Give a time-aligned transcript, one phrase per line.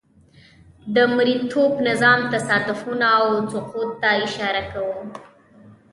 [0.95, 4.99] د مرئیتوب نظام تضادونه او سقوط ته اشاره کوو.